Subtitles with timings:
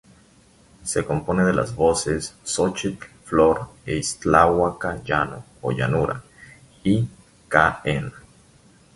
[0.83, 6.23] Se compone de las voces Xóchitl-Flor e Ixtlahuaca-Llano o llanura
[6.83, 7.07] y
[7.47, 8.11] Ca-en.